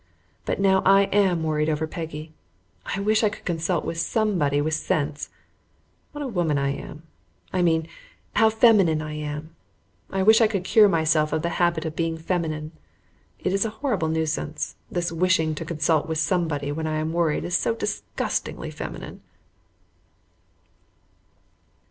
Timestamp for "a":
6.23-6.27, 13.63-13.69